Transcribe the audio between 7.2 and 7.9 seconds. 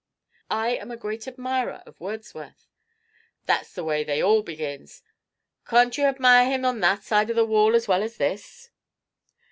of the wall as